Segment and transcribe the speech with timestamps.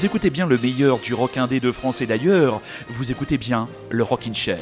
[0.00, 3.68] Vous écoutez bien le meilleur du rock indé de France et d'ailleurs, vous écoutez bien
[3.90, 4.58] le Rockin' Chair.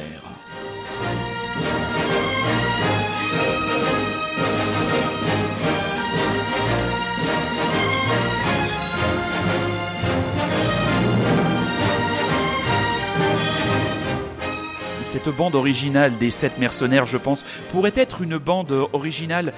[15.09, 19.53] Cette bande originale des sept mercenaires, je pense, pourrait être une bande originale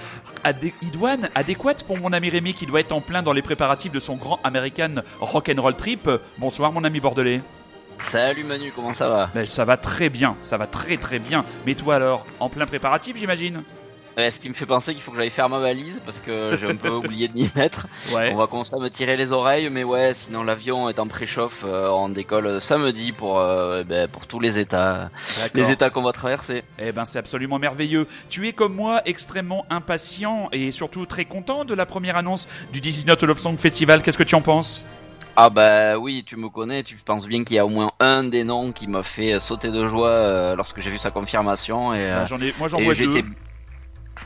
[0.81, 3.99] idoine, adéquate pour mon ami Rémi qui doit être en plein dans les préparatifs de
[3.99, 6.09] son grand American Rock'n'Roll Trip.
[6.37, 7.41] Bonsoir mon ami Bordelais.
[7.99, 9.29] Salut Manu, comment ça va?
[9.35, 11.43] Ben, Ça va très bien, ça va très très bien.
[11.65, 13.61] Mais toi alors, en plein préparatif j'imagine?
[14.17, 16.67] Ce qui me fait penser qu'il faut que j'aille faire ma valise parce que j'ai
[16.67, 17.87] un peu oublié de m'y mettre.
[18.13, 21.63] On va commencer à me tirer les oreilles, mais ouais, sinon l'avion est en préchauffe,
[21.65, 25.09] euh, on décolle samedi pour euh, ben, pour tous les états,
[25.53, 26.63] les états qu'on va traverser.
[26.79, 28.07] Eh ben c'est absolument merveilleux.
[28.29, 32.81] Tu es comme moi extrêmement impatient et surtout très content de la première annonce du
[32.81, 34.01] 19 Love Song Festival.
[34.01, 34.85] Qu'est-ce que tu en penses?
[35.35, 38.25] Ah bah oui, tu me connais, tu penses bien qu'il y a au moins un
[38.25, 42.05] des noms qui m'a fait sauter de joie euh, lorsque j'ai vu sa confirmation et
[42.05, 43.23] bah, j'en ai, moi j'en vois deux.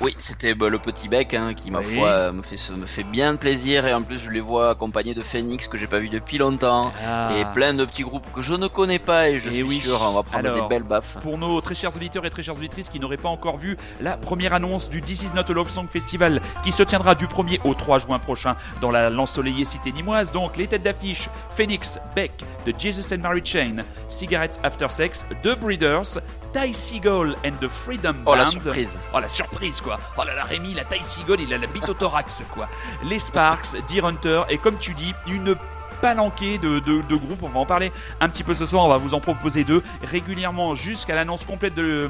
[0.01, 3.35] Oui, c'était bah, le petit bec hein, qui, ma foi, me fait, me fait bien
[3.35, 3.87] plaisir.
[3.87, 6.91] Et en plus, je les vois accompagnés de Phoenix que j'ai pas vu depuis longtemps.
[7.05, 7.31] Ah.
[7.37, 9.29] Et plein de petits groupes que je ne connais pas.
[9.29, 9.79] Et je suis oui.
[9.79, 11.17] sûr, on va prendre des belles baffes.
[11.21, 14.17] Pour nos très chers auditeurs et très chères auditrices qui n'auraient pas encore vu la
[14.17, 17.59] première annonce du This Is Not a Love Song Festival qui se tiendra du 1er
[17.63, 20.31] au 3 juin prochain dans la l'ensoleillée cité nimoise.
[20.31, 22.31] Donc, les têtes d'affiche Phoenix, Beck,
[22.65, 26.19] The Jesus and Mary Chain, Cigarettes After Sex, The Breeders,
[26.55, 28.27] Ty Seagull and the Freedom Band.
[28.27, 28.97] Oh la surprise.
[29.13, 29.99] Oh la surprise quoi.
[30.17, 32.69] Oh là là Rémi, la Ty Seagull, il a la bite au thorax quoi.
[33.03, 35.57] Les Sparks, Deer Hunter et comme tu dis, une
[36.01, 37.43] palanqué de, de, groupes.
[37.43, 38.85] On va en parler un petit peu ce soir.
[38.85, 42.09] On va vous en proposer deux régulièrement jusqu'à l'annonce complète de,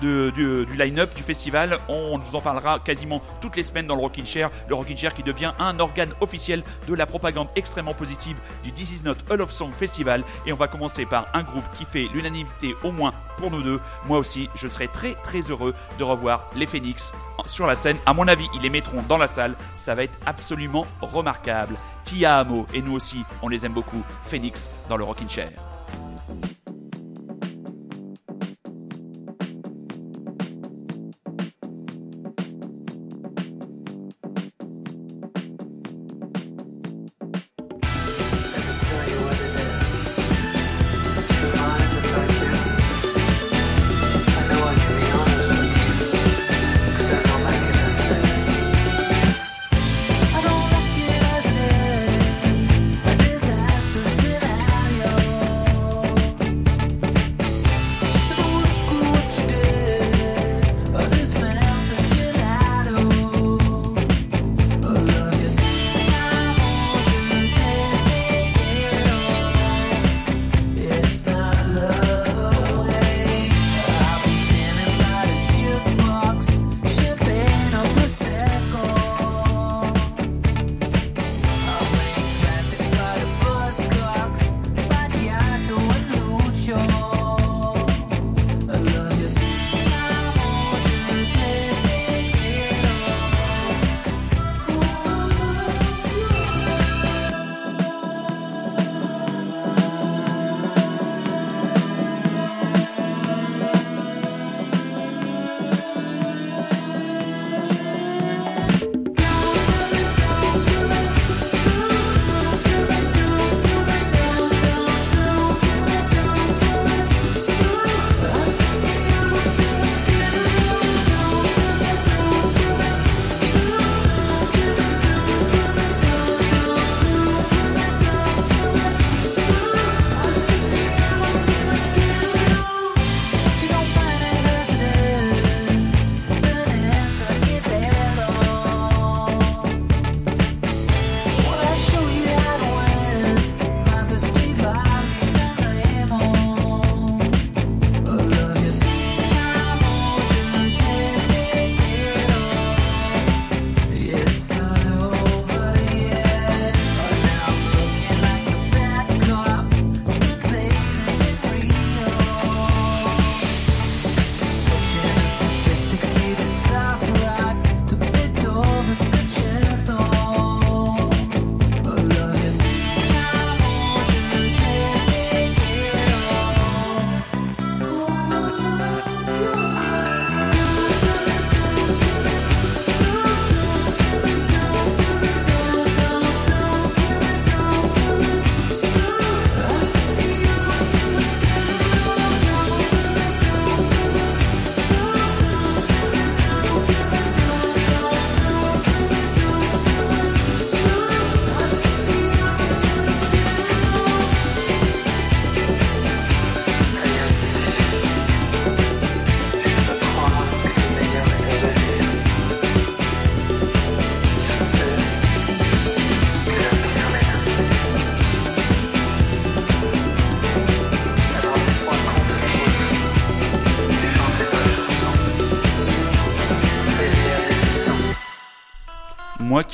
[0.00, 1.78] du, du line-up du festival.
[1.88, 4.50] On vous en parlera quasiment toutes les semaines dans le Rockin' Chair.
[4.68, 9.00] Le Rockin' Chair qui devient un organe officiel de la propagande extrêmement positive du This
[9.00, 10.24] Is Not All of Song Festival.
[10.46, 13.80] Et on va commencer par un groupe qui fait l'unanimité au moins pour nous deux.
[14.06, 17.12] Moi aussi, je serai très très heureux de revoir les Phoenix
[17.46, 17.96] sur la scène.
[18.06, 19.54] À mon avis, ils les mettront dans la salle.
[19.76, 21.76] Ça va être absolument remarquable.
[22.06, 24.02] Tia Amo et nous aussi, on les aime beaucoup.
[24.22, 25.50] Phoenix dans le Rockin' Chair.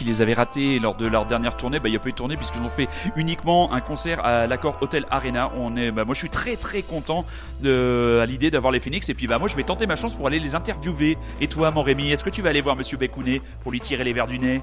[0.04, 1.78] Les avais ratés lors de leur dernière tournée.
[1.78, 4.46] Bah, il n'y a pas eu de tournée puisqu'ils ont fait uniquement un concert à
[4.46, 5.50] l'accord Hotel Arena.
[5.56, 7.24] On est, bah, moi, je suis très très content
[7.60, 9.08] de, à l'idée d'avoir les Phoenix.
[9.08, 11.18] Et puis, bah, moi, je vais tenter ma chance pour aller les interviewer.
[11.40, 14.04] Et toi, mon Rémi, est-ce que tu vas aller voir Monsieur Bécounet pour lui tirer
[14.04, 14.62] les verres du nez?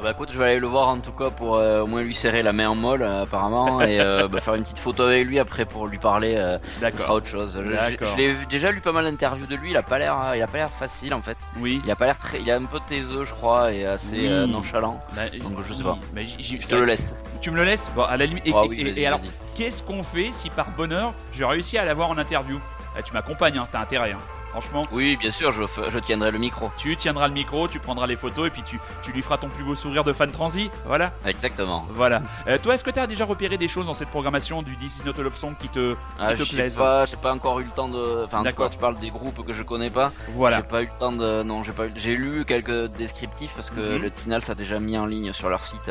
[0.00, 2.02] Ah bah écoute, je vais aller le voir en tout cas pour euh, au moins
[2.02, 5.02] lui serrer la main en molle euh, apparemment et euh, bah, faire une petite photo
[5.02, 6.36] avec lui après pour lui parler.
[6.80, 7.60] ça sera autre chose.
[7.62, 9.72] Je, je l'ai déjà lu pas mal d'interviews de lui.
[9.72, 11.36] Il a pas l'air, il a pas l'air facile en fait.
[11.58, 11.82] Oui.
[11.84, 15.02] Il a pas l'air très, il a un peu taiseux je crois et assez nonchalant.
[15.14, 15.98] Bah, Donc je sais pas.
[16.14, 17.22] Bah, je te le laisse.
[17.42, 17.90] Tu me le laisses?
[17.94, 18.46] Bon, à la limite.
[18.46, 19.20] Et, ah et alors,
[19.54, 22.58] qu'est-ce qu'on fait si par bonheur j'ai réussi à l'avoir en interview?
[22.98, 24.12] Eh, Tu m'accompagnes, hein, t'as intérêt.
[24.12, 24.39] Hein.
[24.50, 24.84] Franchement.
[24.92, 26.70] Oui, bien sûr, je, je, tiendrai le micro.
[26.76, 29.48] Tu tiendras le micro, tu prendras les photos et puis tu, tu lui feras ton
[29.48, 30.70] plus beau sourire de fan transi.
[30.86, 31.12] Voilà.
[31.24, 31.86] Exactement.
[31.90, 32.22] Voilà.
[32.48, 35.04] Euh, toi, est-ce que tu as déjà repéré des choses dans cette programmation du This
[35.04, 37.70] Not a Love Song qui te, ah, te plaisent pas, J'ai pas encore eu le
[37.70, 38.24] temps de.
[38.24, 40.12] Enfin, en tu parles des groupes que je connais pas.
[40.30, 40.58] Voilà.
[40.58, 41.42] J'ai pas eu le temps de.
[41.42, 41.92] Non, j'ai pas eu...
[41.94, 44.02] J'ai lu quelques descriptifs parce que mhm.
[44.02, 45.90] le Tinals a déjà mis en ligne sur leur site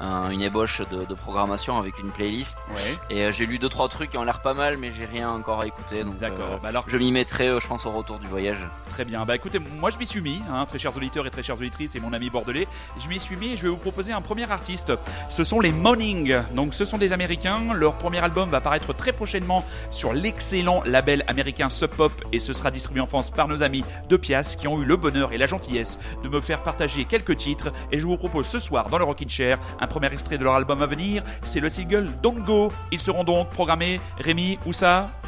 [0.00, 2.58] euh, une ébauche de, de, programmation avec une playlist.
[2.70, 3.16] Ouais.
[3.16, 5.30] Et euh, j'ai lu deux trois trucs qui ont l'air pas mal, mais j'ai rien
[5.30, 6.02] encore à écouter.
[6.20, 6.58] D'accord.
[6.62, 6.84] Bah alors...
[6.86, 8.66] Je m'y mettrai, je pense, au retour du voyage.
[8.88, 9.24] Très bien.
[9.24, 11.94] Bah écoutez, moi je m'y suis mis, hein, très chers auditeurs et très chères auditrices
[11.94, 12.66] et mon ami bordelais.
[12.98, 14.92] Je m'y suis mis et je vais vous proposer un premier artiste.
[15.28, 16.36] Ce sont les Morning.
[16.54, 17.72] Donc ce sont des Américains.
[17.74, 22.52] Leur premier album va paraître très prochainement sur l'excellent label américain Sub Pop et ce
[22.52, 25.38] sera distribué en France par nos amis de Pias qui ont eu le bonheur et
[25.38, 27.72] la gentillesse de me faire partager quelques titres.
[27.92, 30.54] Et je vous propose ce soir dans le Rockin' Chair un premier extrait de leur
[30.54, 31.22] album à venir.
[31.42, 32.72] C'est le single Don't Go.
[32.92, 34.00] Ils seront donc programmés.
[34.18, 35.19] Rémi, où ça?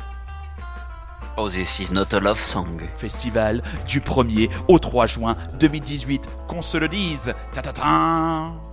[1.37, 2.83] Oh, this is not a love song.
[2.99, 6.29] Festival du 1er au 3 juin 2018.
[6.47, 7.33] Qu'on se le dise.
[7.55, 8.72] Ta ta ta.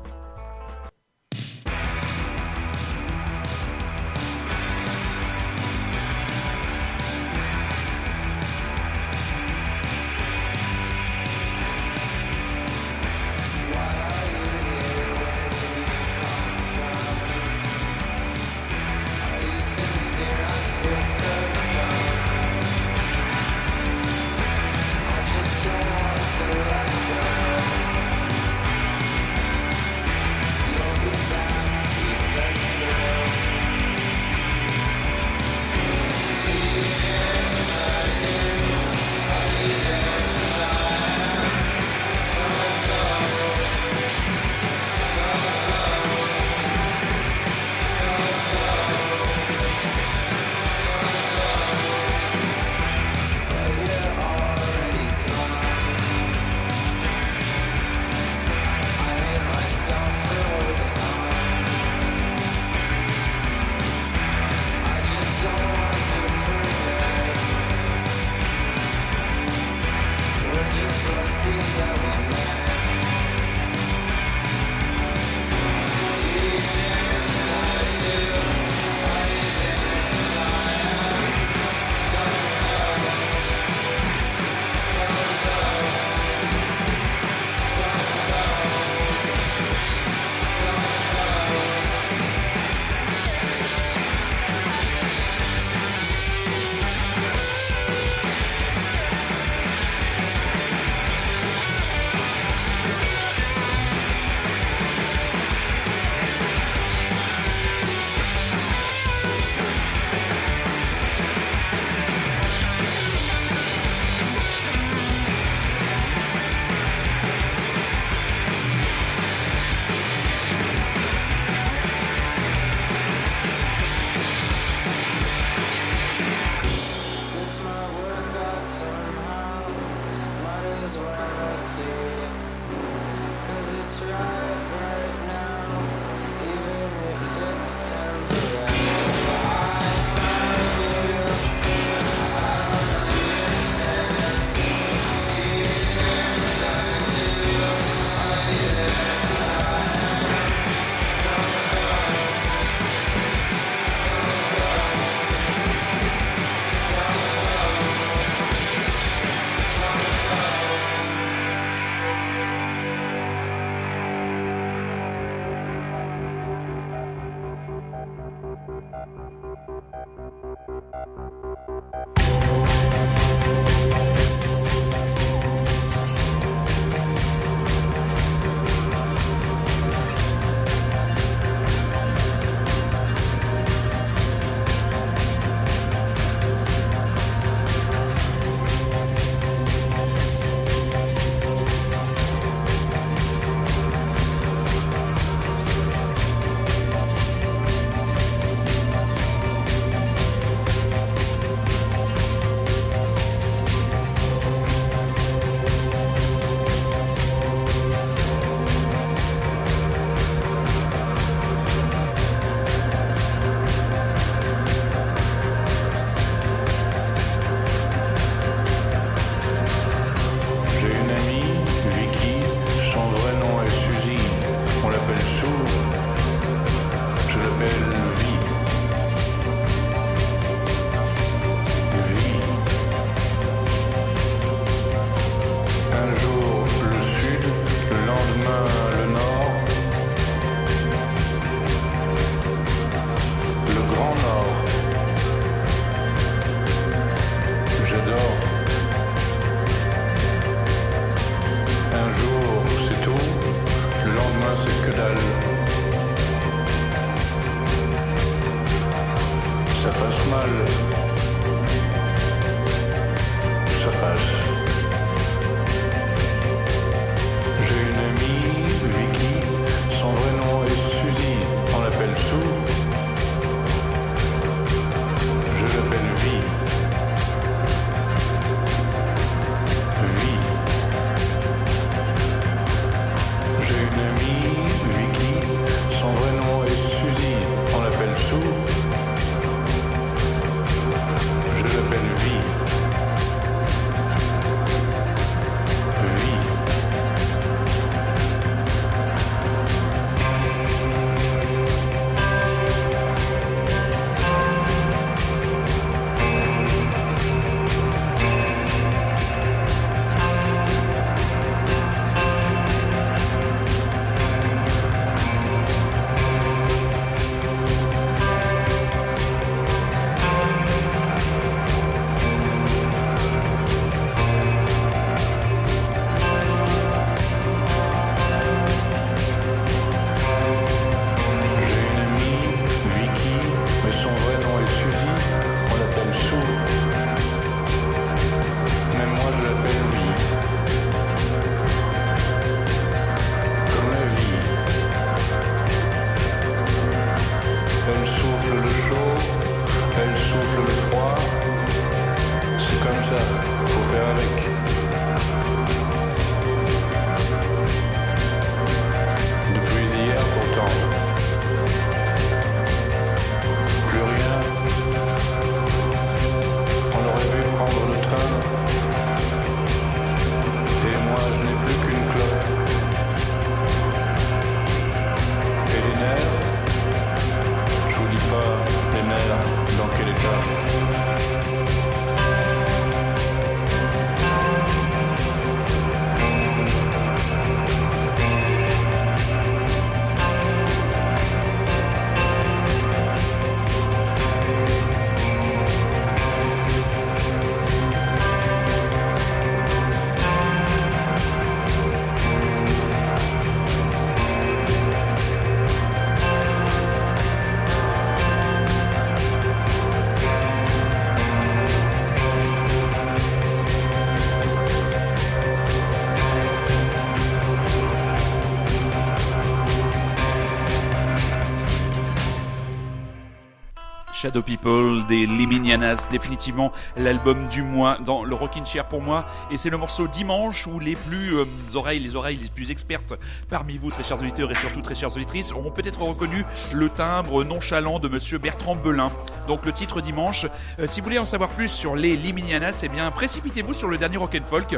[424.22, 429.26] Shadow People des Liminianas, définitivement l'album du mois dans le Rockin' Chair pour moi.
[429.50, 433.14] Et c'est le morceau Dimanche où les plus euh, oreilles, les oreilles les plus expertes
[433.50, 437.46] parmi vous, très chers auditeurs et surtout très chères auditrices, auront peut-être reconnu le timbre
[437.46, 439.10] nonchalant de monsieur Bertrand Belin.
[439.48, 440.48] Donc le titre Dimanche.
[440.80, 443.98] Euh, si vous voulez en savoir plus sur les Liminianas, eh bien précipitez-vous sur le
[443.98, 444.78] dernier Rock'n Folk.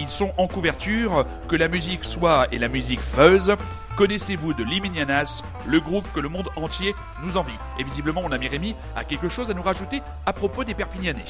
[0.00, 3.54] Ils sont en couverture, que la musique soit et la musique fuzz,
[4.00, 8.48] Connaissez-vous de Liminianas, le groupe que le monde entier nous envie Et visiblement, mon ami
[8.48, 11.24] Rémi a quelque chose à nous rajouter à propos des Perpignanais.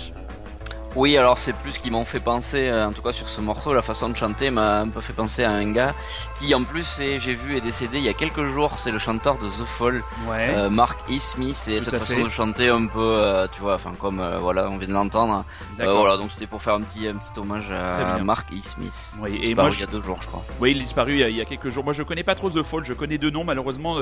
[0.97, 3.73] Oui, alors c'est plus qui m'ont fait penser, euh, en tout cas sur ce morceau,
[3.73, 5.94] la façon de chanter m'a un peu fait penser à un gars
[6.35, 9.38] qui en plus j'ai vu est décédé il y a quelques jours, c'est le chanteur
[9.38, 11.18] de The Fall, euh, Mark E.
[11.20, 14.78] Smith, et cette façon de chanter un peu, euh, tu vois, enfin comme voilà, on
[14.78, 15.44] vient de l'entendre.
[15.78, 18.59] voilà, donc c'était pour faire un petit un petit hommage à Mark E.
[18.61, 19.16] Smith.
[19.23, 20.44] Oui, et moi, il y a deux jours, je crois.
[20.61, 21.85] Oui, il est disparu il y, a, quelques jours.
[21.85, 23.99] Moi, je connais pas trop The Fall, je connais deux noms malheureusement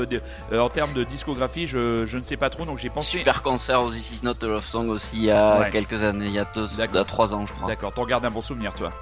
[0.52, 3.18] en termes de discographie, je, je ne sais pas trop, donc j'ai pensé.
[3.18, 6.26] Super concert aux This Is Not a Love Song aussi il y a quelques années,
[6.26, 7.06] il y a deux D'accord.
[7.06, 7.68] 3 ans, je crois.
[7.68, 8.92] D'accord, t'en gardes un bon souvenir, toi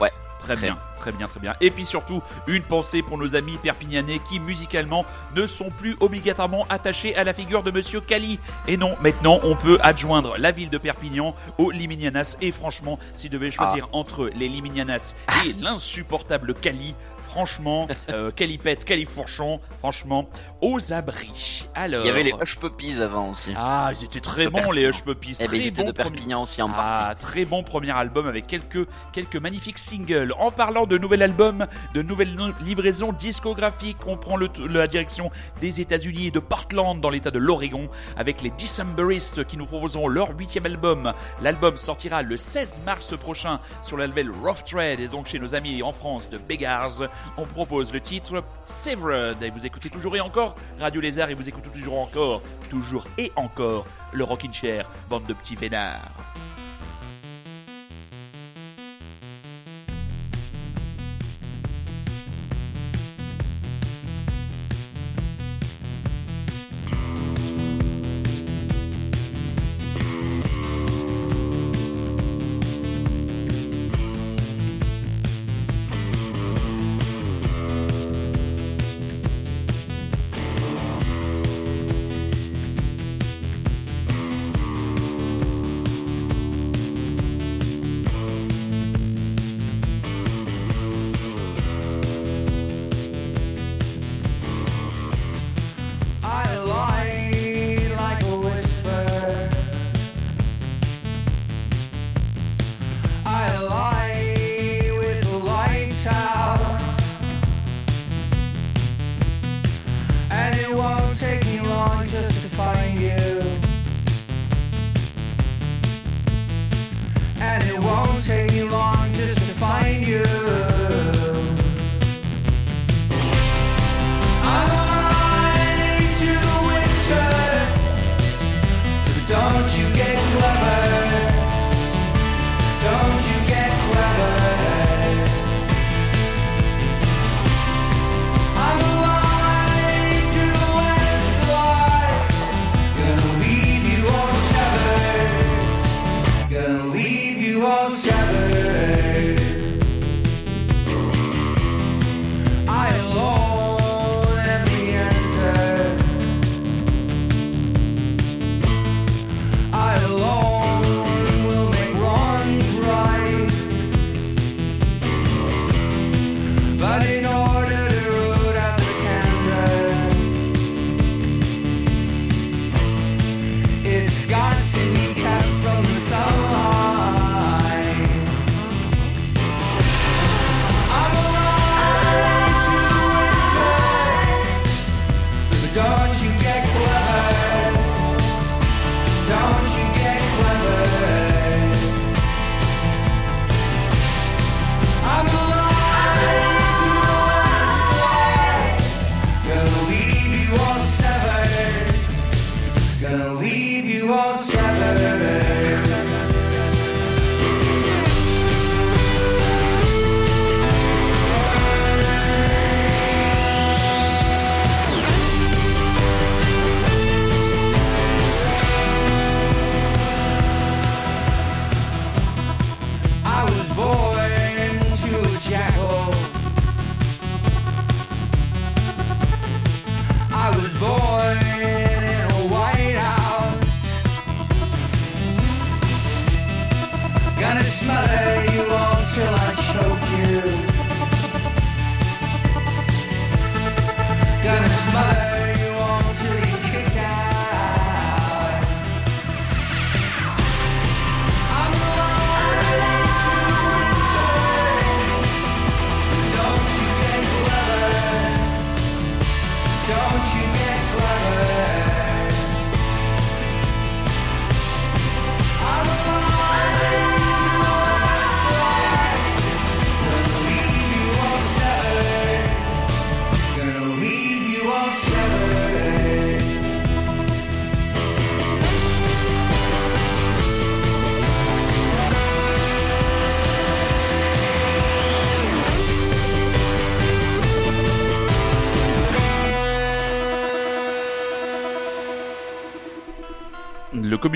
[0.00, 0.12] Ouais.
[0.38, 1.54] Très bien, très bien, très bien.
[1.60, 5.04] Et puis surtout, une pensée pour nos amis perpignanais qui, musicalement,
[5.34, 8.38] ne sont plus obligatoirement attachés à la figure de Monsieur Cali.
[8.68, 12.36] Et non, maintenant, on peut adjoindre la ville de Perpignan aux Liminianas.
[12.40, 13.96] Et franchement, s'il devait choisir ah.
[13.96, 15.14] entre les Liminianas
[15.46, 16.94] et l'insupportable Cali,
[17.36, 20.26] franchement, euh, Calipette, Califourchon, franchement,
[20.62, 21.68] aux abris.
[21.74, 22.02] Alors.
[22.02, 23.52] Il y avait les Hush Puppies avant aussi.
[23.54, 25.36] Ah, ils étaient très bons les Hush Puppies.
[25.40, 27.02] Eh ben, ils étaient de Perpignan aussi en partie.
[27.04, 30.32] Ah, très bon premier album avec quelques quelques magnifiques singles.
[30.38, 35.82] En parlant de nouvel album, de nouvelles livraisons discographiques, on prend le, la direction des
[35.82, 40.30] États-Unis et de Portland dans l'État de l'Oregon avec les Decemberists qui nous proposeront leur
[40.30, 41.12] huitième album.
[41.42, 45.54] L'album sortira le 16 mars prochain sur le label Rough Trade et donc chez nos
[45.54, 47.02] amis en France de Beggars
[47.36, 49.42] on propose le titre Severed.
[49.42, 53.32] Et vous écoutez toujours et encore Radio Lézard et vous écoutez toujours encore, toujours et
[53.36, 56.00] encore le Rockin' Chair, bande de petits vénards.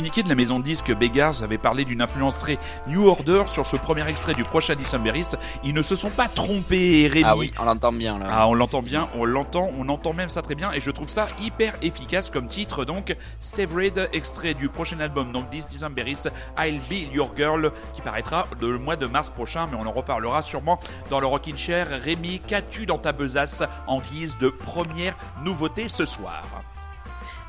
[0.00, 3.66] Communiqué de la maison de disque Beggars avait parlé d'une influence très New Order sur
[3.66, 5.36] ce premier extrait du prochain Decemberist.
[5.62, 7.26] Ils ne se sont pas trompés, Rémi.
[7.26, 8.26] Ah oui, on l'entend bien là.
[8.30, 11.10] Ah, on l'entend bien, on l'entend, on entend même ça très bien et je trouve
[11.10, 12.86] ça hyper efficace comme titre.
[12.86, 18.46] Donc, Severed, extrait du prochain album, donc This Decemberist, I'll Be Your Girl, qui paraîtra
[18.58, 21.88] le mois de mars prochain, mais on en reparlera sûrement dans le Rockin' Chair.
[21.90, 26.42] Rémi, qu'as-tu dans ta besace en guise de première nouveauté ce soir?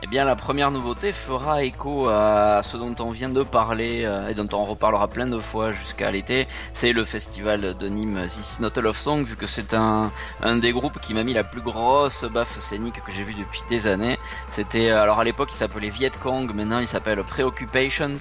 [0.04, 4.30] Eh bien, la première nouveauté fera écho à ce dont on vient de parler euh,
[4.30, 6.48] et dont on reparlera plein de fois jusqu'à l'été.
[6.74, 10.12] C'est le festival de Nîmes This Not a Love Song, vu que c'est un,
[10.42, 13.62] un des groupes qui m'a mis la plus grosse baffe scénique que j'ai vue depuis
[13.70, 14.18] des années.
[14.50, 18.16] C'était, euh, alors à l'époque, il s'appelait Viet Cong, maintenant il s'appelle Preoccupations.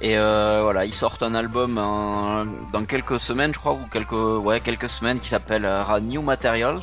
[0.00, 1.74] Et euh, voilà, ils sortent un album
[2.72, 5.68] dans quelques semaines, je crois, ou quelques, ouais, quelques semaines, qui s'appelle
[6.00, 6.80] New Materials.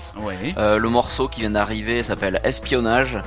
[0.56, 3.20] le morceau qui vient d'arriver s'appelle Espionnage.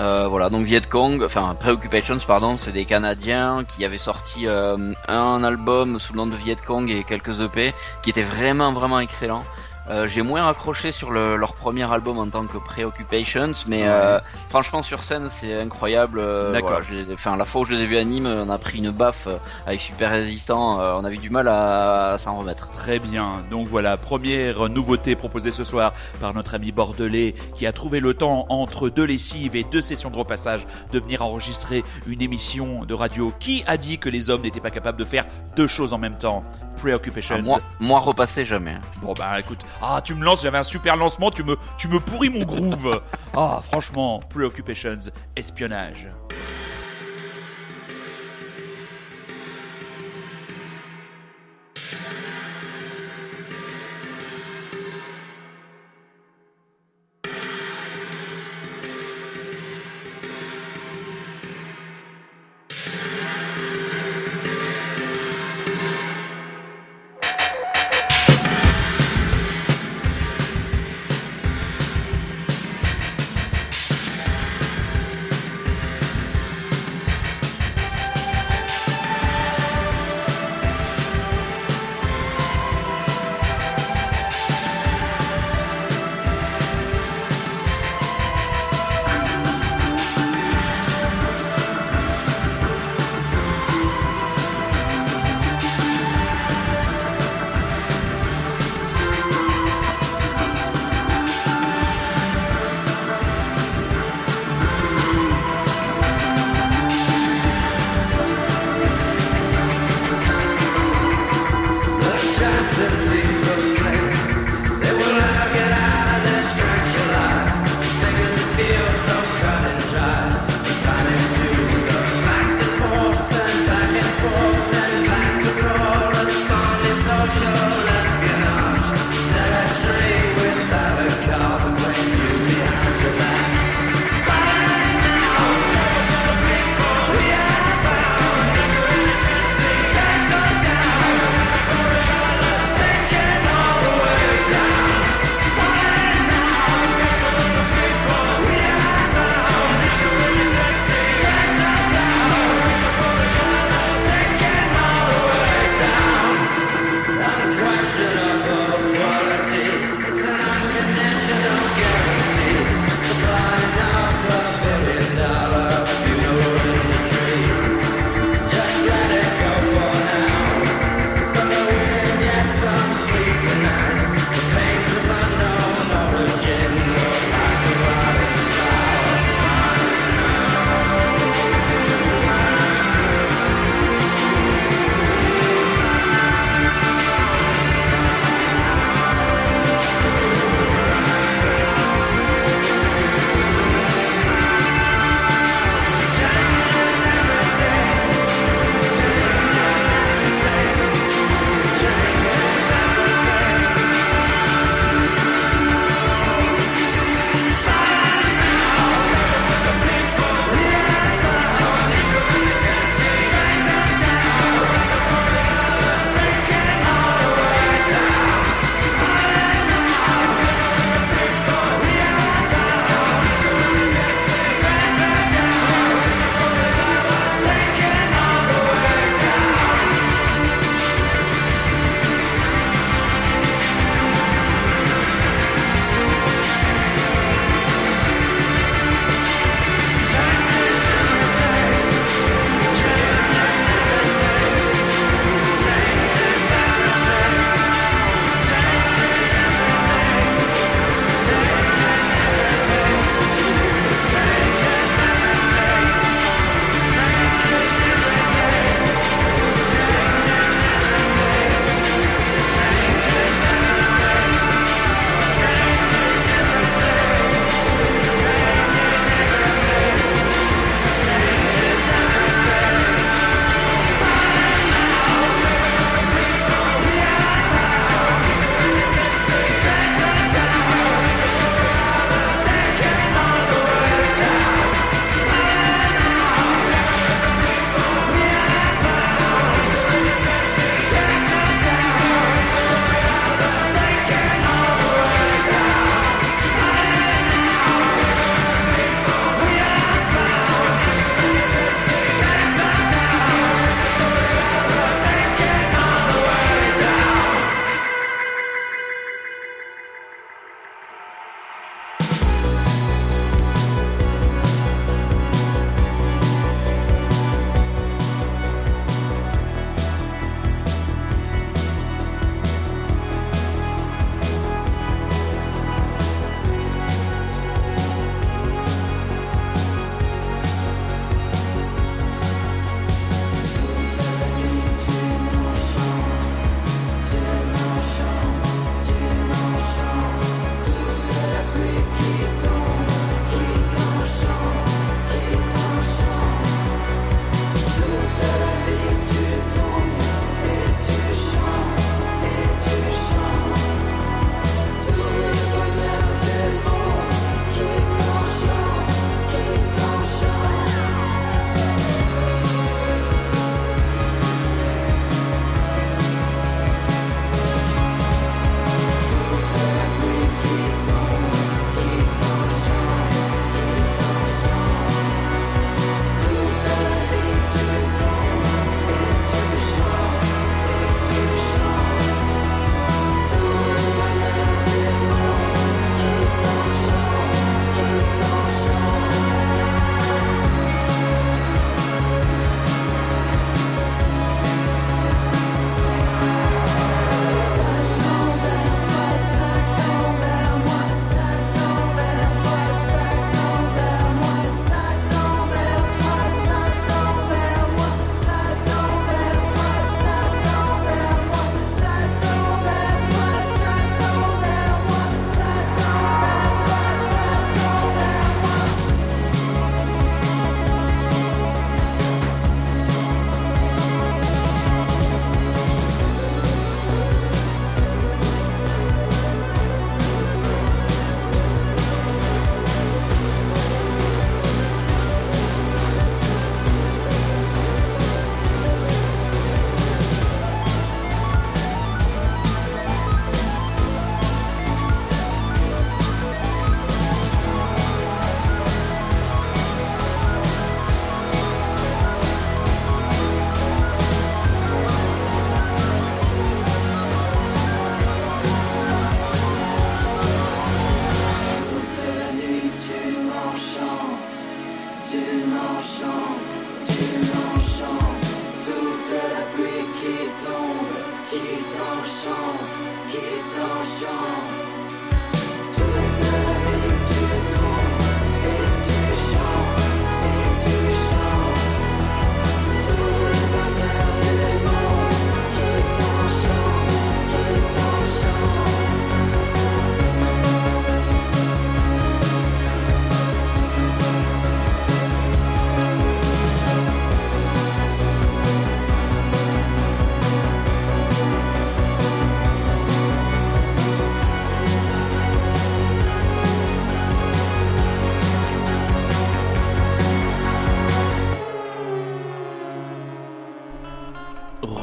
[0.00, 4.94] Euh, voilà, donc Viet Cong, enfin Preoccupations, pardon, c'est des Canadiens qui avaient sorti euh,
[5.06, 8.98] un album sous le nom de Viet Cong et quelques EP qui étaient vraiment vraiment
[8.98, 9.44] excellents.
[9.88, 14.82] Euh, j'ai moins accroché sur leur premier album en tant que Preoccupations, mais euh, franchement
[14.82, 16.18] sur scène c'est incroyable.
[16.20, 16.80] Euh, D'accord.
[17.12, 19.26] enfin la fois où je les ai vus à Nîmes, on a pris une baffe
[19.66, 22.70] avec Super Résistant, on avait du mal à, s'en remettre.
[22.70, 23.42] Très bien.
[23.50, 28.14] Donc voilà, première nouveauté proposée ce soir par notre ami bordelais qui a trouvé le
[28.14, 32.94] temps entre deux lessives et deux sessions de repassage de venir enregistrer une émission de
[32.94, 33.32] radio.
[33.40, 35.24] Qui a dit que les hommes n'étaient pas capables de faire
[35.56, 36.44] deux choses en même temps
[36.76, 37.36] Preoccupations.
[37.38, 38.76] Ah, moi, moi repasser jamais.
[39.02, 42.00] Bon bah écoute, ah tu me lances, j'avais un super lancement, tu me tu me
[42.00, 43.00] pourris mon groove.
[43.34, 46.08] ah franchement, Preoccupations, espionnage.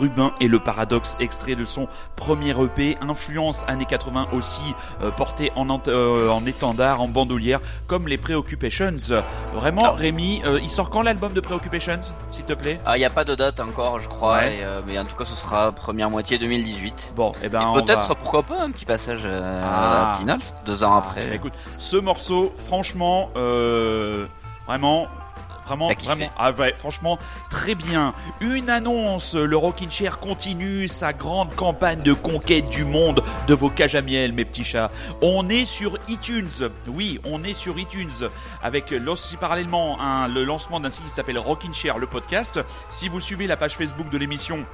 [0.07, 4.61] Rubin et le paradoxe, extrait de son premier EP, influence années 80 aussi,
[5.01, 8.95] euh, porté en, euh, en étendard, en bandoulière, comme les Preoccupations.
[9.53, 9.91] Vraiment, ah.
[9.91, 12.79] Rémi, euh, il sort quand l'album de Preoccupations, s'il te plaît?
[12.85, 14.41] Ah, il n'y a pas de date encore, je crois,
[14.85, 17.13] mais en tout cas, ce sera première moitié 2018.
[17.15, 20.11] Bon, et eh ben, peut-être, pourquoi pas, un petit passage à ah.
[20.13, 21.35] Tinals, deux ans après.
[21.35, 23.29] Écoute, ce morceau, franchement,
[24.67, 25.07] vraiment,
[25.67, 26.31] Vraiment, vraiment.
[26.37, 28.13] Ah ouais, franchement, très bien.
[28.39, 33.69] Une annonce, le Rockin' Chair continue sa grande campagne de conquête du monde de vos
[33.69, 34.89] cages à miel, mes petits chats.
[35.21, 36.69] On est sur iTunes.
[36.87, 38.29] Oui, on est sur iTunes
[38.63, 42.59] avec aussi parallèlement le lancement d'un site qui s'appelle Rockin' Chair, le podcast.
[42.89, 44.65] Si vous suivez la page Facebook de l'émission,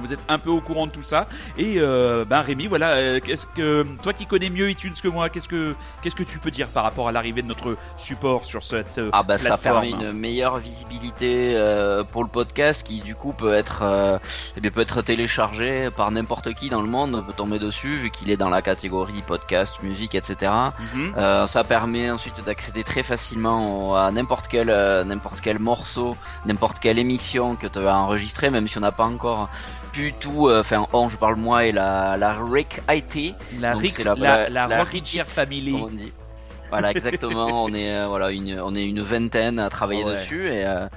[0.00, 1.26] vous êtes un peu au courant de tout ça.
[1.56, 5.28] Et euh, ben Rémi, voilà, euh, qu'est-ce que toi qui connais mieux iTunes que moi,
[5.28, 8.62] qu'est-ce que qu'est-ce que tu peux dire par rapport à l'arrivée de notre support sur
[8.62, 13.32] cette ah bah ça permet une meilleure visibilité euh, pour le podcast qui du coup
[13.32, 14.20] peut être
[14.56, 18.10] eh bien, peut être téléchargé par n'importe qui dans le monde, peut tomber dessus vu
[18.10, 20.52] qu'il est dans la catégorie podcast, musique, etc.
[20.94, 21.46] Mhm.
[21.46, 24.68] ça permet ensuite d'accéder très facilement à n'importe quel
[25.06, 26.16] n'importe quel morceau,
[26.46, 29.48] n'importe quelle émission que tu as enregistré, même si on n'a pas encore
[29.94, 33.34] du tout, euh, enfin, oh, je parle moi et la, la Rick IT.
[33.60, 35.80] La Rick, la, la, la, la Family.
[35.80, 36.12] On dit.
[36.70, 37.64] Voilà, exactement.
[37.64, 40.88] on est euh, voilà une on est une vingtaine à travailler dessus et euh,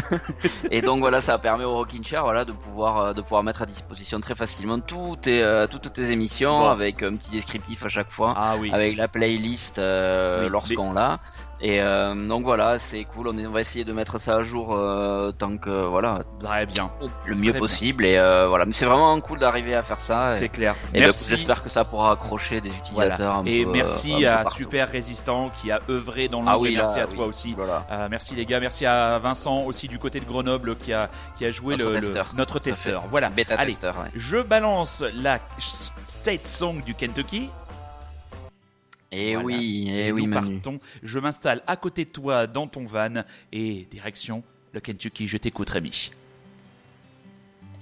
[0.70, 3.66] et donc voilà, ça permet au Rockin' Chair voilà de pouvoir de pouvoir mettre à
[3.66, 8.30] disposition très facilement toutes tes toutes tes émissions avec un petit descriptif à chaque fois,
[8.36, 8.70] ah, oui.
[8.74, 11.20] avec la playlist lorsqu'on l'a.
[11.60, 13.28] Et euh, donc voilà, c'est cool.
[13.28, 16.90] On, va essayer de mettre ça à jour euh, tant que voilà, très bien,
[17.24, 18.04] le mieux possible.
[18.04, 20.34] Et euh, voilà, mais c'est vraiment cool d'arriver à faire ça.
[20.36, 20.74] C'est clair.
[20.92, 23.42] Et ben, j'espère que ça pourra accrocher des utilisateurs.
[23.46, 27.56] et merci à Super Résistant qui a œuvré dans le ah merci à toi aussi.
[28.10, 31.50] merci les gars, merci à Vincent aussi du côté de Grenoble qui a qui a
[31.50, 32.32] joué notre le, testeur.
[32.36, 33.04] notre testeur.
[33.10, 33.30] Voilà.
[33.30, 34.04] Bêta Allez, testeur.
[34.14, 35.38] Je balance la
[36.04, 37.50] State Song du Kentucky.
[39.12, 40.80] Et eh oui, et, eh oui, partons.
[41.02, 44.42] Je m'installe à côté de toi dans ton van et direction
[44.72, 45.26] le Kentucky.
[45.26, 46.10] Je t'écoute, Rémi.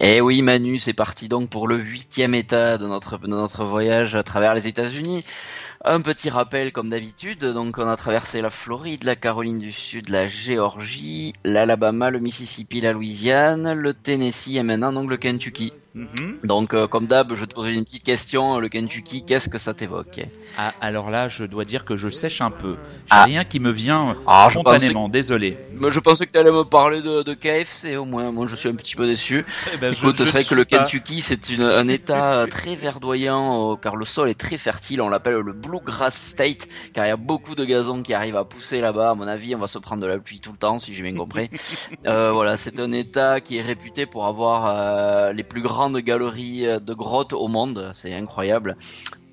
[0.01, 3.65] Et eh oui, Manu, c'est parti donc pour le huitième état de notre, de notre
[3.65, 5.25] voyage à travers les États-Unis.
[5.87, 10.09] Un petit rappel comme d'habitude, donc on a traversé la Floride, la Caroline du Sud,
[10.09, 15.75] la Géorgie, l'Alabama, le Mississippi, la Louisiane, le Tennessee et maintenant donc le Kentucky.
[15.95, 16.39] Mhm.
[16.43, 19.75] Donc euh, comme d'hab, je te poser une petite question, le Kentucky, qu'est-ce que ça
[19.75, 20.23] t'évoque?
[20.57, 22.73] Ah, Alors là, je dois dire que je sèche un peu.
[22.73, 23.25] J'ai ah.
[23.25, 25.59] rien qui me vient ah, spontanément, désolé.
[25.79, 28.57] Mais je pensais que tu allais me parler de, de, KFC, au moins moi je
[28.57, 29.45] suis un petit peu déçu.
[29.75, 34.07] Eh ben, Écoute, c'est vrai que le Kentucky c'est un état très verdoyant car le
[34.07, 37.55] sol est très fertile, on l'appelle le Blue Grass State, car il y a beaucoup
[37.55, 39.11] de gazon qui arrive à pousser là-bas.
[39.11, 41.03] À mon avis, on va se prendre de la pluie tout le temps, si j'ai
[41.03, 41.51] bien compris.
[42.07, 46.67] euh, voilà, c'est un État qui est réputé pour avoir euh, les plus grandes galeries
[46.67, 47.91] euh, de grottes au monde.
[47.95, 48.77] C'est incroyable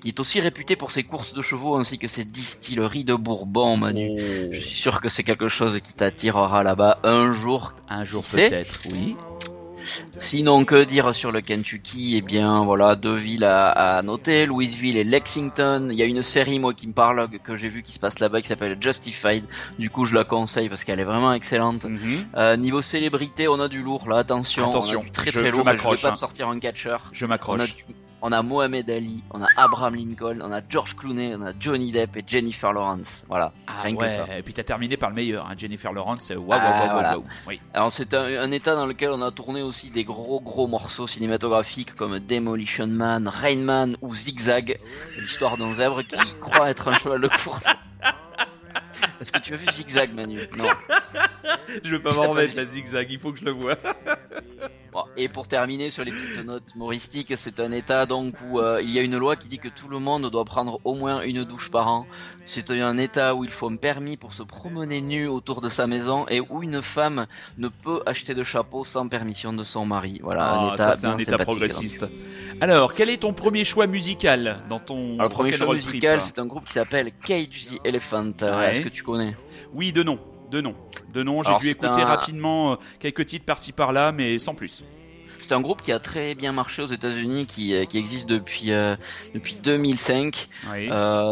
[0.02, 3.76] qui est aussi réputé pour ses courses de chevaux ainsi que ses distilleries de Bourbon,
[3.76, 4.10] Manu.
[4.10, 4.48] Oh.
[4.50, 7.74] Je suis sûr que c'est quelque chose qui t'attirera là-bas un jour.
[7.88, 9.16] Un jour peut-être, oui.
[10.18, 12.16] Sinon, que dire sur le Kentucky?
[12.16, 15.88] Eh bien, voilà, deux villes à, noter, Louisville et Lexington.
[15.90, 18.18] Il y a une série, moi, qui me parle, que j'ai vu qui se passe
[18.18, 19.44] là-bas, qui s'appelle Justified.
[19.78, 21.84] Du coup, je la conseille parce qu'elle est vraiment excellente.
[21.84, 22.00] Mhm.
[22.36, 24.68] euh, niveau célébrité, on a du lourd, là, attention.
[24.68, 26.14] Attention, on a du très très lourd, je, je vais pas te hein.
[26.14, 26.96] sortir un catcher.
[27.12, 27.84] Je m'accroche
[28.22, 31.90] on a Mohamed Ali, on a Abraham Lincoln, on a George Clooney, on a Johnny
[31.90, 33.24] Depp et Jennifer Lawrence.
[33.28, 33.52] Voilà.
[33.66, 34.38] Ah ouais.
[34.38, 36.30] Et puis t'as terminé par le meilleur, hein, Jennifer Lawrence.
[36.30, 37.24] Waouh, waouh, waouh, waouh.
[37.48, 37.60] Oui.
[37.74, 41.94] Alors c'est un, état dans lequel on a tourné aussi des gros gros morceaux cinématographiques
[41.94, 44.78] comme Demolition Man, Rain Man ou Zigzag,
[45.18, 47.66] l'histoire d'un zèbre qui croit être un cheval de course.
[49.20, 50.38] Est-ce que tu as vu Zigzag, Manu?
[50.56, 50.64] Non.
[51.84, 53.52] je vais pas m'en remettre la Zigzag, il faut que je le
[55.16, 58.90] et pour terminer sur les petites notes humoristiques, c'est un état donc où euh, il
[58.90, 61.44] y a une loi qui dit que tout le monde doit prendre au moins une
[61.44, 62.06] douche par an.
[62.44, 65.86] C'est un état où il faut un permis pour se promener nu autour de sa
[65.86, 67.26] maison et où une femme
[67.58, 70.20] ne peut acheter de chapeau sans permission de son mari.
[70.22, 72.06] Voilà, un ah, état, c'est un état progressiste.
[72.60, 76.38] Alors, quel est ton premier choix musical dans ton Alors, le premier choix musical, c'est
[76.38, 78.32] un groupe qui s'appelle Cage the Elephant.
[78.40, 79.36] Est-ce que tu connais?
[79.72, 80.18] Oui, de nom
[80.52, 80.74] de nom.
[81.12, 84.84] De nom, j'ai dû écouter rapidement euh, quelques titres par-ci par-là, mais sans plus.
[85.38, 88.70] C'est un groupe qui a très bien marché aux États-Unis, qui, euh, qui existe depuis
[88.70, 88.94] euh,
[89.34, 90.48] depuis 2005.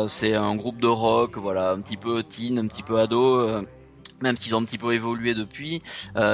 [0.08, 3.62] c'est un groupe de rock, voilà, un petit peu teen, un petit peu ado
[4.22, 5.82] même s'ils ont un petit peu évolué depuis,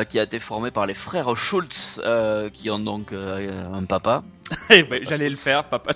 [0.08, 2.00] qui a été formé par les frères Schultz,
[2.52, 4.24] qui ont donc un papa,
[4.70, 5.92] Eh ben, j'allais le faire, papa.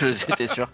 [0.00, 0.68] J'étais sûr.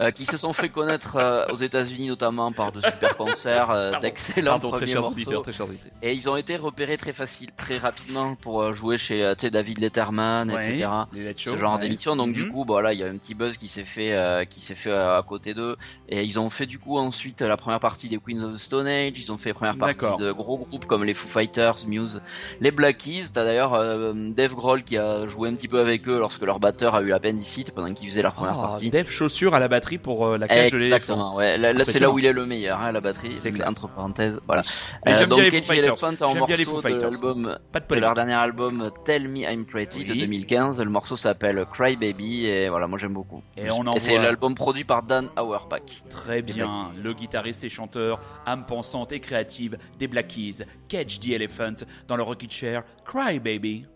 [0.00, 3.98] Euh, qui se sont fait connaître euh, aux États-Unis notamment par de super concerts, euh,
[4.00, 5.68] d'excellents premiers morceaux.
[6.02, 10.88] et ils ont été repérés très facile, très rapidement pour jouer chez David Letterman, etc.
[11.36, 12.16] ce genre d'émission.
[12.16, 12.52] Donc du mhm.
[12.52, 15.22] coup, voilà, il y a un petit buzz qui s'est fait, qui s'est fait à
[15.26, 15.76] côté d'eux.
[16.08, 18.86] Et ils ont fait du coup ensuite la première partie des Queens of the Stone
[18.86, 19.18] Age.
[19.18, 22.20] Ils ont fait la première partie de gros groupes comme les Foo Fighters, Muse,
[22.60, 23.26] les Black Keys.
[23.32, 23.72] T'as d'ailleurs
[24.14, 27.08] Dave Grohl qui a joué un petit peu avec eux lorsque leur batteur a eu
[27.08, 28.90] l'appendicite pendant qu'ils faisaient leur première oh, partie.
[28.90, 30.96] Dave chaussure à la batterie pour euh, la cage de l'éléphant.
[30.96, 31.56] Exactement, ouais.
[31.56, 33.34] Là, c'est là où il est le meilleur, hein, la batterie.
[33.38, 34.62] C'est entre parenthèses, voilà.
[35.06, 37.58] Euh, donc Cage Elephant en morceau de l'album,
[37.88, 40.82] de leur dernier album Tell Me I'm Pretty de 2015.
[40.82, 43.42] Le morceau s'appelle Cry Baby et voilà, moi j'aime beaucoup.
[43.56, 46.02] Et, on et c'est l'album produit par Dan Auerbach.
[46.10, 51.30] Très bien, le guitariste et chanteur, âme pensante et créative des Black Keys, Cage the
[51.30, 53.86] Elephant dans le Rocket Chair, Cry Baby.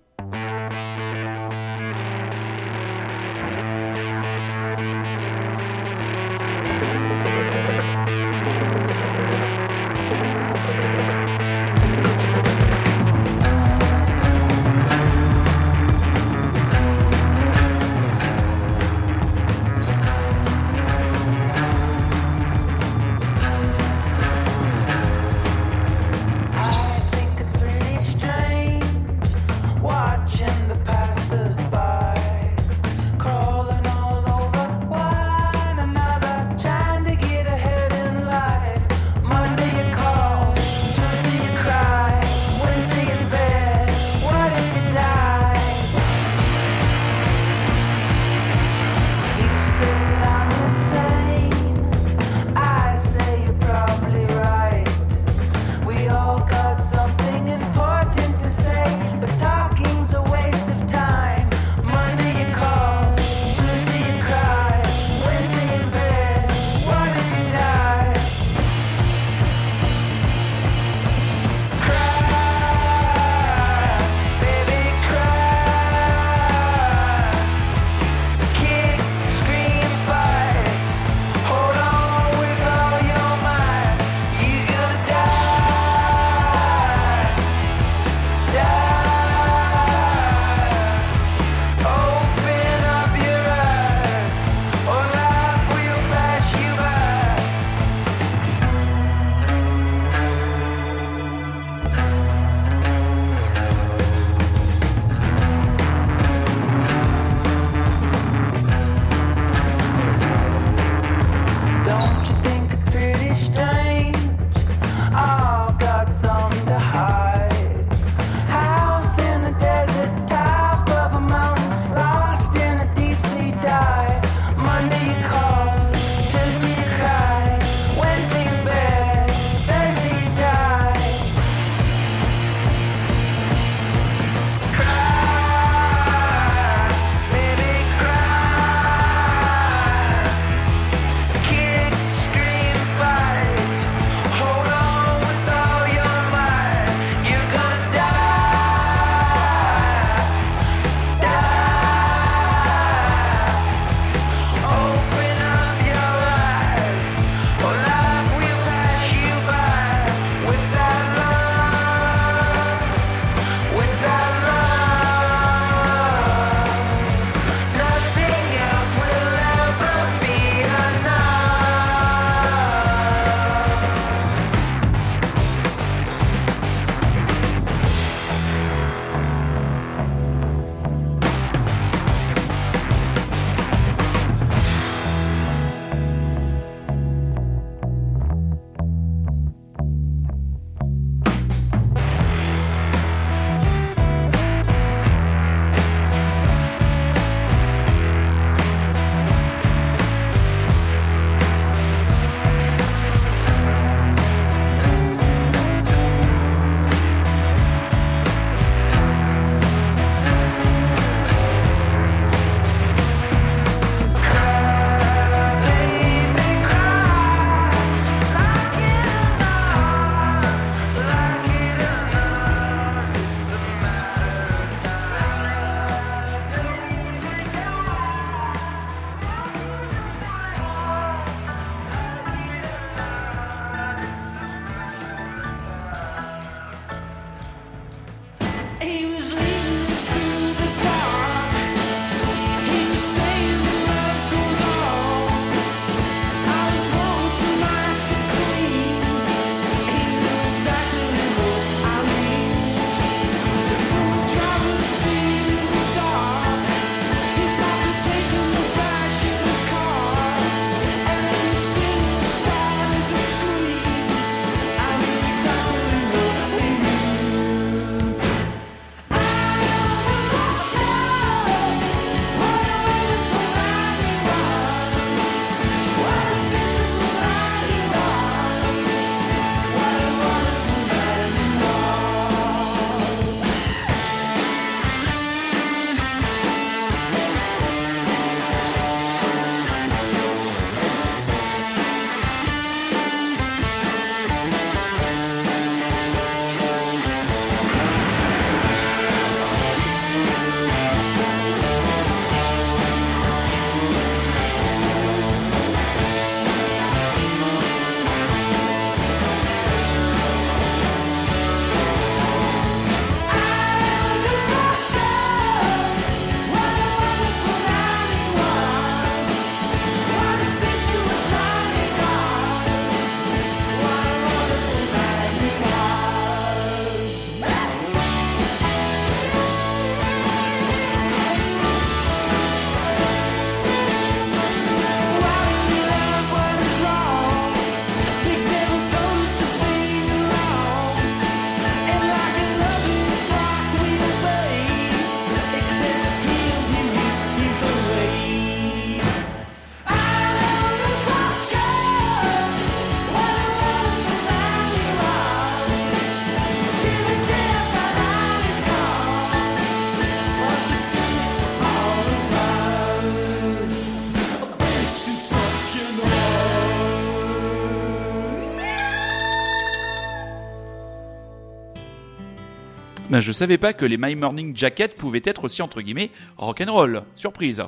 [373.12, 377.02] Ben, je savais pas que les My Morning Jacket pouvaient être aussi entre guillemets rock'n'roll.
[377.14, 377.62] Surprise.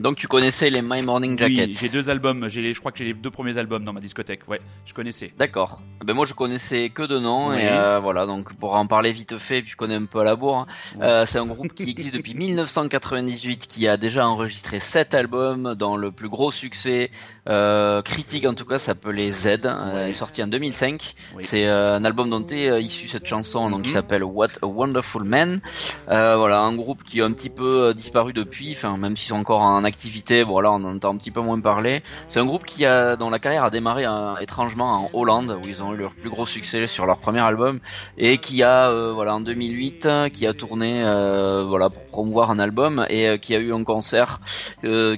[0.00, 2.48] Donc tu connaissais les My Morning Jacket Oui, j'ai deux albums.
[2.48, 4.48] J'ai, je crois que j'ai les deux premiers albums dans ma discothèque.
[4.48, 5.34] Ouais, je connaissais.
[5.38, 5.82] D'accord.
[6.02, 8.24] Ben moi je connaissais que de nom et euh, voilà.
[8.24, 10.60] Donc pour en parler vite fait, puis je connais un peu à la bourre.
[10.60, 10.66] Hein.
[11.02, 15.98] Euh, c'est un groupe qui existe depuis 1998, qui a déjà enregistré sept albums, dont
[15.98, 17.10] le plus gros succès
[17.46, 19.66] euh, critique en tout cas s'appelait Z.
[19.66, 21.14] Euh, est sorti en 2005.
[21.40, 23.94] C'est un album dont est issu cette chanson, donc qui mhm.
[23.94, 25.60] s'appelle What a Wonderful Man.
[26.06, 28.72] voilà, un groupe qui a un petit peu disparu depuis.
[28.72, 30.44] Enfin, même s'ils sont encore en activité.
[30.44, 32.02] Bon là, on entend un petit peu moins parler.
[32.28, 35.68] C'est un groupe qui a, dont la carrière a démarré euh, étrangement en Hollande, où
[35.68, 37.80] ils ont eu leur plus gros succès sur leur premier album,
[38.16, 42.58] et qui a, euh, voilà, en 2008, qui a tourné, euh, voilà, pour promouvoir un
[42.58, 44.40] album, et qui a eu un concert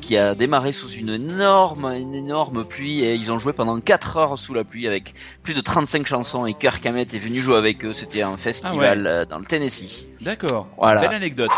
[0.01, 4.17] qui a démarré sous une énorme, une énorme pluie, et ils ont joué pendant 4
[4.17, 7.57] heures sous la pluie avec plus de 35 chansons, et Kirk Hammett est venu jouer
[7.57, 7.93] avec eux.
[7.93, 10.09] C'était un festival ah dans le Tennessee.
[10.21, 10.69] D'accord.
[10.79, 11.03] Voilà.
[11.03, 11.51] Belle anecdote.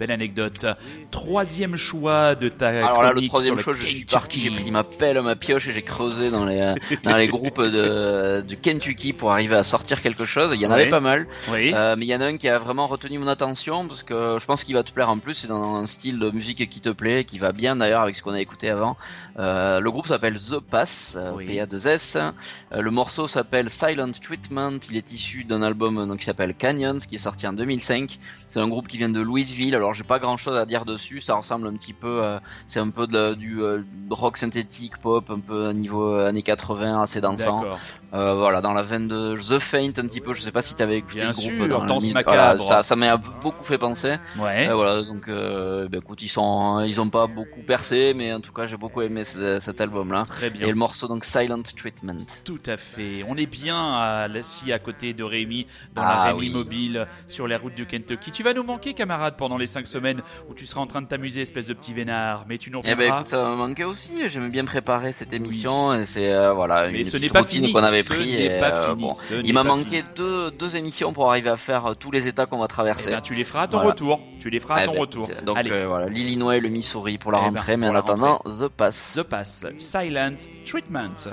[0.00, 0.64] Belle anecdote.
[1.10, 2.68] Troisième choix de ta.
[2.68, 5.72] Alors là, le troisième choix, je suis parti, j'ai pris ma pelle, ma pioche et
[5.72, 6.74] j'ai creusé dans les euh,
[7.04, 10.52] dans les groupes de du Kentucky pour arriver à sortir quelque chose.
[10.54, 11.72] Il y en avait pas mal, oui.
[11.74, 14.38] euh, mais il y en a un qui a vraiment retenu mon attention parce que
[14.40, 15.34] je pense qu'il va te plaire en plus.
[15.34, 18.22] C'est dans un style de musique qui te plaît, qui va bien d'ailleurs avec ce
[18.22, 18.96] qu'on a écouté avant.
[19.38, 21.46] Euh, le groupe s'appelle The Pass, oui.
[21.46, 22.32] PA2S.
[22.72, 24.78] Euh, le morceau s'appelle Silent Treatment.
[24.90, 28.18] Il est issu d'un album donc qui s'appelle Canyons, qui est sorti en 2005.
[28.48, 29.74] C'est un groupe qui vient de Louisville.
[29.74, 32.80] Alors j'ai pas grand chose à dire dessus, ça ressemble un petit peu, euh, c'est
[32.80, 37.20] un peu de, du euh, rock synthétique, pop, un peu niveau euh, années 80, assez
[37.20, 37.64] dansant.
[38.12, 40.98] voilà, dans la veine de The Faint un petit peu, je sais pas si t'avais
[40.98, 42.62] écouté Bien ce groupe dans macabre.
[42.62, 44.16] ça, ça m'a beaucoup fait penser.
[44.38, 44.72] Ouais.
[44.72, 48.66] voilà, donc bah, écoute, ils sont, ils ont pas beaucoup percé, mais en tout cas
[48.66, 50.24] j'ai beaucoup aimé cet album là.
[50.24, 50.66] Très bien.
[50.66, 52.16] Et le morceau donc Silent Treatment.
[52.44, 53.24] Tout à fait.
[53.28, 54.28] On est bien à,
[54.70, 58.30] à côté de Rémi dans la ah Rémi mobile sur les routes du Kentucky.
[58.30, 61.06] Tu vas nous manquer camarade pendant les 5 semaine où tu seras en train de
[61.06, 63.04] t'amuser, espèce de petit vénard, mais tu nous reviendras.
[63.04, 64.28] Eh ben écoute, ça m'a manqué aussi.
[64.28, 68.02] J'aimais bien préparer cette émission et c'est euh, voilà une ce petite routine qu'on avait
[68.02, 68.34] pris.
[68.34, 69.14] Et, euh, bon,
[69.44, 72.58] il m'a manqué deux, deux émissions pour arriver à faire euh, tous les états qu'on
[72.58, 73.12] va traverser.
[73.16, 74.20] Eh tu les feras à ton retour.
[74.40, 75.28] Tu les feras à eh ton ben, retour.
[75.44, 78.68] Donc voilà, l'Illinois et le Missouri pour la eh ben, rentrée, mais en attendant, The
[78.68, 79.20] Pass.
[79.22, 81.30] The Pass, Silent Treatment.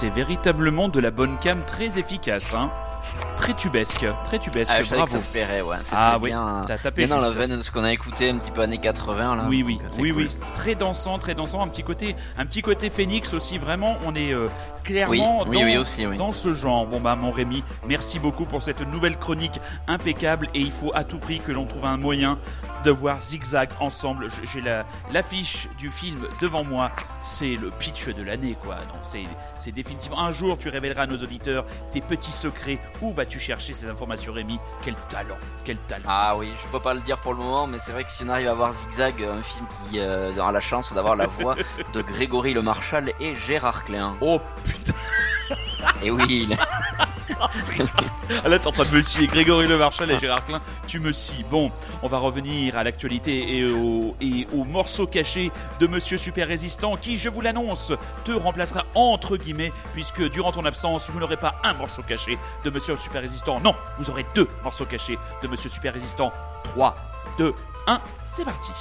[0.00, 2.54] C'est véritablement de la bonne cam très efficace.
[2.54, 2.70] Hein
[3.36, 4.72] très tubesque, très tubesque.
[4.74, 5.04] Ah, bravo.
[5.04, 5.76] Que ça te plairait, ouais.
[5.92, 8.50] Ah oui, bien, t'as tapé dans la veine de ce qu'on a écouté un petit
[8.50, 9.46] peu années 80 là.
[9.48, 10.22] Oui, oui, oui, cool.
[10.22, 13.58] oui, très dansant, très dansant, un petit côté, un petit côté Phoenix aussi.
[13.58, 14.48] Vraiment, on est euh,
[14.82, 16.16] clairement Oui, dans, oui, aussi, oui.
[16.16, 16.86] dans ce genre.
[16.86, 21.04] Bon bah mon Rémi, merci beaucoup pour cette nouvelle chronique impeccable et il faut à
[21.04, 22.38] tout prix que l'on trouve un moyen
[22.84, 24.28] de voir Zigzag ensemble.
[24.52, 26.90] J'ai la- l'affiche du film devant moi.
[27.22, 28.76] C'est le pitch de l'année, quoi.
[28.76, 29.24] Donc c'est
[29.58, 32.78] c'est définitivement un jour tu révéleras à nos auditeurs tes petits secrets.
[33.02, 34.58] Où vas-tu chercher ces informations, Rémi?
[34.82, 36.04] Quel talent, quel talent.
[36.08, 38.24] Ah oui, je peux pas le dire pour le moment, mais c'est vrai que si
[38.24, 41.56] on arrive à voir Zigzag, un film qui euh, a la chance d'avoir la voix
[41.92, 44.16] de Grégory Le Marchal et Gérard Klein.
[44.22, 44.40] Oh
[44.70, 44.92] putain.
[46.02, 46.56] Et oui, il-
[47.40, 47.48] Ah
[48.48, 49.26] là, t'es en train de me scier.
[49.26, 51.44] Grégory Le Marchal et Gérard Klein, tu me scies.
[51.50, 51.70] Bon,
[52.02, 56.96] on va revenir à l'actualité et au, et au morceau caché de Monsieur Super Résistant
[56.96, 57.92] qui, je vous l'annonce,
[58.24, 62.70] te remplacera entre guillemets, puisque durant ton absence, vous n'aurez pas un morceau caché de
[62.70, 63.60] Monsieur Super Résistant.
[63.60, 66.32] Non, vous aurez deux morceaux cachés de Monsieur Super Résistant.
[66.64, 66.96] 3,
[67.38, 67.54] 2,
[67.86, 68.72] 1, c'est parti.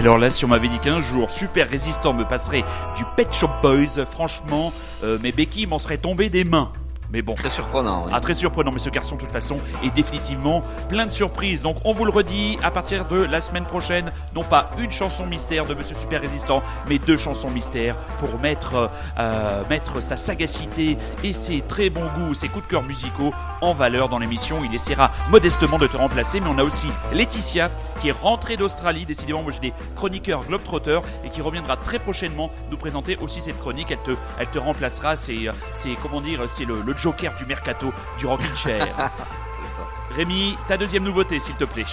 [0.00, 2.64] Alors là, si on m'avait dit qu'un jour Super Résistant me passerait
[2.96, 4.72] du Pet Shop Boys, franchement,
[5.04, 6.72] euh, mes béquilles m'en seraient tombées des mains.
[7.12, 7.34] Mais bon.
[7.34, 8.06] Très surprenant.
[8.12, 8.70] Ah, très surprenant.
[8.70, 11.62] Mais ce garçon, de toute façon, est définitivement plein de surprises.
[11.62, 15.26] Donc, on vous le redit, à partir de la semaine prochaine, non pas une chanson
[15.26, 20.98] mystère de Monsieur Super Résistant, mais deux chansons mystères pour mettre, euh, mettre sa sagacité
[21.24, 24.62] et ses très bons goûts, ses coups de cœur musicaux en valeur dans l'émission.
[24.64, 26.40] Il essaiera modestement de te remplacer.
[26.40, 29.04] Mais on a aussi Laetitia, qui est rentrée d'Australie.
[29.04, 33.58] Décidément, moi, j'ai des chroniqueurs Globetrotter et qui reviendra très prochainement nous présenter aussi cette
[33.58, 33.90] chronique.
[33.90, 35.16] Elle te, elle te remplacera.
[35.16, 39.10] C'est, c'est, comment dire, c'est le, le joker du mercato du rocking chair.
[40.10, 41.86] Rémi, ta deuxième nouveauté, s'il te plaît.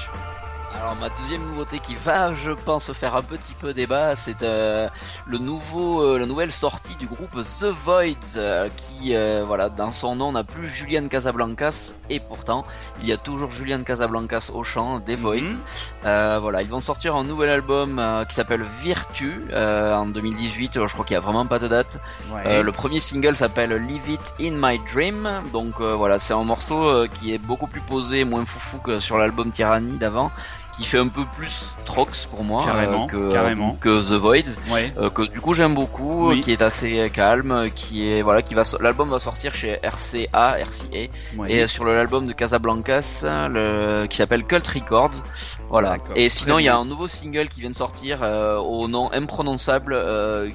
[0.80, 4.88] Alors ma deuxième nouveauté qui va, je pense, faire un petit peu débat, c'est euh,
[5.26, 9.92] le nouveau, euh, la nouvelle sortie du groupe The Voids, euh, qui, euh, voilà, dans
[9.92, 12.64] son nom n'a plus Julian Casablancas, et pourtant
[13.02, 15.42] il y a toujours Julian Casablancas au chant des Voids.
[15.42, 15.60] Mhm.
[16.06, 20.86] Euh, voilà, ils vont sortir un nouvel album euh, qui s'appelle Virtue euh, en 2018.
[20.86, 22.00] Je crois qu'il y a vraiment pas de date.
[22.46, 25.28] Euh, le premier single s'appelle Leave It In My Dream.
[25.52, 29.00] Donc euh, voilà, c'est un morceau euh, qui est beaucoup plus posé, moins foufou que
[29.00, 30.32] sur l'album Tyranny d'avant,
[30.78, 33.78] qui fait un peu plus Trox pour moi Carrément, euh, que, carrément.
[33.80, 34.60] que The Voids.
[34.72, 34.94] Ouais.
[34.98, 36.38] Euh, que du coup j'aime beaucoup, Oui.
[36.40, 40.58] euh, qui est assez calme, qui est voilà, qui va l'album va sortir chez RCA,
[40.64, 41.52] RCA, Ouais.
[41.52, 45.24] et euh, sur l'album de Casablancas, le, qui s'appelle Cult Records.
[45.70, 45.98] Voilà.
[46.16, 49.12] Et sinon, il y a un nouveau single qui vient de sortir euh, au nom
[49.12, 50.50] imprononçable, euh,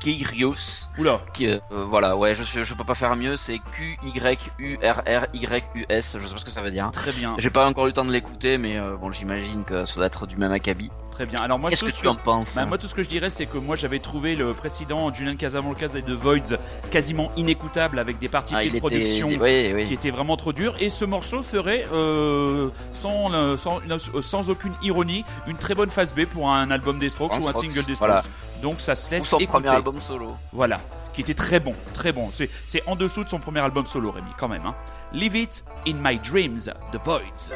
[0.00, 0.88] Kyrios.
[0.98, 1.20] Oula.
[1.32, 3.36] Qui, euh, voilà, ouais, je, je, peux pas faire mieux.
[3.36, 6.16] C'est Q Y U R R Y U S.
[6.20, 6.90] Je sais pas ce que ça veut dire.
[6.92, 7.34] Très bien.
[7.38, 10.06] J'ai pas encore eu le temps de l'écouter, mais euh, bon, j'imagine que ça doit
[10.06, 10.90] être du même acabit.
[11.10, 11.40] Très bien.
[11.42, 13.46] Alors moi, Qu'est-ce que tu en penses Bah, moi, tout ce que je dirais, c'est
[13.46, 16.56] que moi, j'avais trouvé le précédent Julian Casablancas et The Voids
[16.90, 19.84] quasiment inécoutable avec des parties Ah, de était, production oui, oui.
[19.86, 20.74] qui étaient vraiment trop dures.
[20.78, 25.90] Et ce morceau ferait, euh, sans, le- sans, une- sans aucune ironie, une très bonne
[25.90, 27.98] phase B pour un album des Strokes ou un single des Strokes.
[27.98, 28.22] voilà.
[28.62, 29.52] Donc ça se Ou laisse son écouter.
[29.64, 30.34] premier album solo.
[30.52, 30.80] Voilà,
[31.14, 32.28] qui était très bon, très bon.
[32.32, 34.66] C'est, c'est en dessous de son premier album solo, Rémi, quand même.
[34.66, 34.74] Hein.
[35.12, 37.50] Leave it in my dreams, The Voids.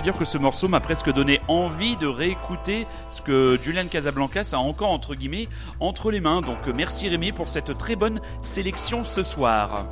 [0.00, 4.52] Peut dire que ce morceau m'a presque donné envie de réécouter ce que Julian Casablancas
[4.54, 5.46] a encore entre guillemets
[5.78, 6.40] entre les mains.
[6.40, 9.84] Donc merci Rémi pour cette très bonne sélection ce soir.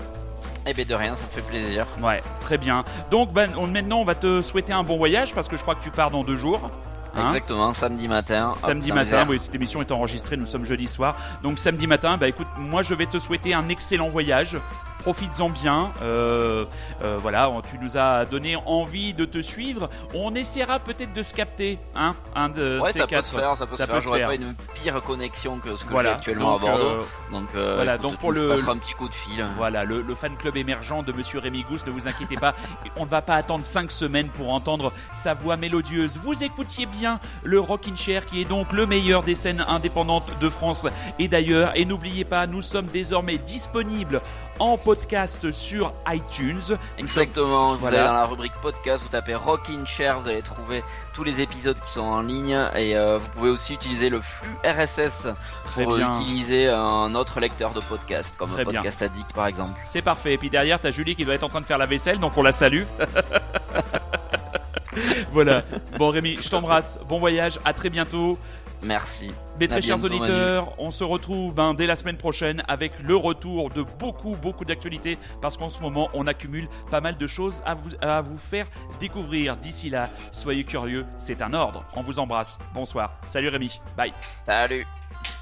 [0.66, 1.86] Eh bien de rien, ça me fait plaisir.
[2.02, 2.84] Ouais, très bien.
[3.10, 5.82] Donc ben, maintenant on va te souhaiter un bon voyage parce que je crois que
[5.82, 6.70] tu pars dans deux jours.
[7.14, 8.54] Hein Exactement, samedi matin.
[8.56, 11.16] Samedi matin, oui, cette émission est enregistrée, nous sommes jeudi soir.
[11.42, 14.56] Donc samedi matin, bah écoute, moi je vais te souhaiter un excellent voyage
[15.08, 15.90] profites-en bien.
[16.02, 16.66] Euh,
[17.02, 19.88] euh, voilà, tu nous as donné envie de te suivre.
[20.12, 23.66] On essaiera peut-être de se capter, hein, un de ouais, ça peut se faire, ça
[23.66, 24.00] peut se faire.
[24.02, 26.84] J'aurais pas une pire connexion que ce que j'ai actuellement à Bordeaux.
[26.84, 29.46] Euh, donc voilà, donc pour le, passera un petit coup de fil.
[29.56, 32.54] Voilà, le, fan club émergent de Monsieur Rémi Gousse, ne vous inquiétez pas,
[32.96, 36.18] on ne va pas attendre 5 semaines pour entendre sa voix mélodieuse.
[36.22, 40.50] Vous écoutiez bien le Rockin' Chair, qui est donc le meilleur des scènes indépendantes de
[40.50, 40.86] France
[41.18, 41.72] et d'ailleurs.
[41.76, 44.20] Et n'oubliez pas, nous sommes désormais disponibles
[44.58, 46.76] en podcast sur iTunes.
[46.98, 50.82] Exactement, vous allez dans la rubrique podcast, vous tapez Rockin' Chair, vous allez trouver
[51.14, 54.56] tous les épisodes qui sont en ligne et euh, vous pouvez aussi utiliser le flux
[54.64, 55.28] RSS
[55.74, 59.78] pour utiliser un autre lecteur de podcast comme Très Podcast Addict par exemple.
[59.84, 60.34] C'est parfait.
[60.34, 62.36] Et puis derrière, t'as Julie qui doit être en train de faire la vaisselle, donc
[62.36, 62.84] on la salue.
[65.32, 65.62] voilà.
[65.98, 66.98] Bon Rémi, je t'embrasse.
[67.08, 67.58] Bon voyage.
[67.64, 68.38] À très bientôt.
[68.82, 69.32] Merci.
[69.58, 73.70] Mes très chers auditeurs, on se retrouve ben, dès la semaine prochaine avec le retour
[73.70, 77.74] de beaucoup, beaucoup d'actualités parce qu'en ce moment, on accumule pas mal de choses à
[77.74, 78.68] vous, à vous faire
[79.00, 79.56] découvrir.
[79.56, 81.84] D'ici là, soyez curieux, c'est un ordre.
[81.96, 82.58] On vous embrasse.
[82.72, 83.18] Bonsoir.
[83.26, 83.80] Salut Rémi.
[83.96, 84.12] Bye.
[84.42, 84.86] Salut.